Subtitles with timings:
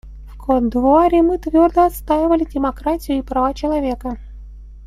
[0.25, 4.17] В Котд'Ивуаре мы твердо отстаивали демократию и права человека.